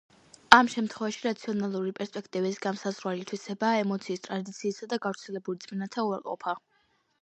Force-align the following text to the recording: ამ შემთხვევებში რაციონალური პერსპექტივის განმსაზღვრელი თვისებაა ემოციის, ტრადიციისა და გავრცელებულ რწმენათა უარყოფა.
ამ 0.55 0.69
შემთხვევებში 0.75 1.21
რაციონალური 1.25 1.91
პერსპექტივის 1.99 2.59
განმსაზღვრელი 2.65 3.29
თვისებაა 3.33 3.85
ემოციის, 3.87 4.27
ტრადიციისა 4.27 4.93
და 4.97 5.03
გავრცელებულ 5.09 5.63
რწმენათა 5.63 6.09
უარყოფა. 6.13 6.61